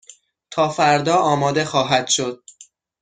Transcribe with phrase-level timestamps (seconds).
[0.51, 2.43] تا فردا آماده خواهد شد.